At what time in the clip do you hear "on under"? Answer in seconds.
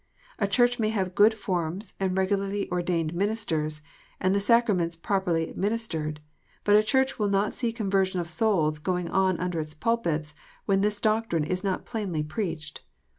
9.09-9.59